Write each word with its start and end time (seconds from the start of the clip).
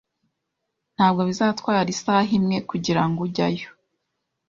Ntabwo 0.95 1.21
bizatwara 1.29 1.87
isaha 1.95 2.31
imwe 2.39 2.57
kugirango 2.69 3.19
ujyayo 3.27 3.67